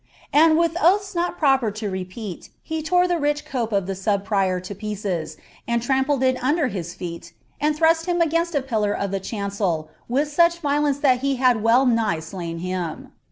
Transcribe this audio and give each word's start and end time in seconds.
and, 0.33 0.57
with 0.57 0.75
oaths 0.81 1.13
not 1.13 1.37
proper 1.37 1.69
to 1.69 1.87
repeat, 1.87 2.49
he 2.63 2.81
lore 2.81 3.07
the 3.07 3.13
1 3.19 3.35
\ 3.67 3.67
<>pe 3.67 3.71
of 3.77 3.85
the 3.85 3.93
sub 3.93 4.25
prior 4.25 4.59
to 4.59 4.73
pieces, 4.73 5.37
and 5.67 5.83
trampled 5.83 6.23
it 6.23 6.43
under 6.43 6.69
his 6.69 6.95
feet, 6.95 7.33
and 7.59 7.75
it 7.75 7.81
liim 7.83 8.19
DgKtnst 8.19 8.55
a 8.55 8.63
pillar 8.63 8.93
of 8.93 9.11
the 9.11 9.19
chnncel 9.19 9.89
with 10.09 10.27
such 10.27 10.57
violence 10.57 10.97
thai 11.01 11.17
he 11.17 11.35
had 11.35 11.57
~(gft 11.57 12.23
slain 12.23 12.57
him. 12.57 13.11